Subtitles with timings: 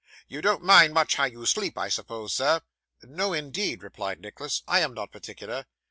[0.27, 2.61] 'You don't much mind how you sleep, I suppose, sir?'
[3.03, 5.67] No, indeed,' replied Nicholas, 'I am not particular.